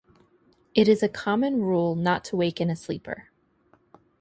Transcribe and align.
It 0.73 0.87
is 0.87 1.03
a 1.03 1.07
common 1.07 1.61
rule 1.61 1.93
not 1.95 2.23
to 2.23 2.35
waken 2.35 2.71
a 2.71 2.75
sleeper. 2.75 3.29